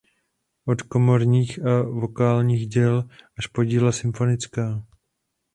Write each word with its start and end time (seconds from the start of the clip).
Od 0.65 0.81
komorních 0.81 1.65
a 1.65 1.81
vokálních 1.81 2.67
děl 2.67 3.03
až 3.39 3.47
po 3.47 3.63
díla 3.63 3.91
symfonická. 3.91 4.83